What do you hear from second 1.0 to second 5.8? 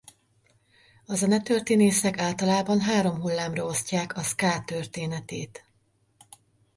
A zenetörténészek általában három hullámra osztják a ska történetét.